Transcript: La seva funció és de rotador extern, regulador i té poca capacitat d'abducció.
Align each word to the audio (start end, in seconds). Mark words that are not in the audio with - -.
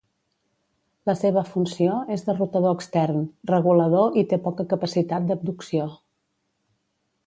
La 1.09 1.13
seva 1.19 1.43
funció 1.49 1.99
és 2.17 2.25
de 2.31 2.35
rotador 2.39 2.75
extern, 2.79 3.23
regulador 3.55 4.21
i 4.23 4.27
té 4.33 4.43
poca 4.49 4.69
capacitat 4.75 5.31
d'abducció. 5.33 5.91